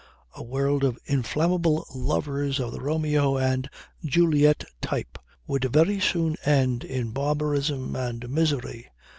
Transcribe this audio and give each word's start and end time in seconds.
A 0.33 0.41
world 0.41 0.83
of 0.83 0.97
inflammable 1.05 1.85
lovers 1.93 2.59
of 2.59 2.71
the 2.71 2.81
Romeo 2.81 3.37
and 3.37 3.69
Juliet 4.03 4.63
type 4.81 5.19
would 5.45 5.65
very 5.65 5.99
soon 5.99 6.37
end 6.43 6.83
in 6.83 7.11
barbarism 7.11 7.95
and 7.95 8.27
misery. 8.27 8.89